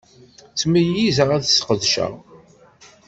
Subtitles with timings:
[0.51, 2.11] Ttmeyyizeɣ ad t-ssqedceɣ.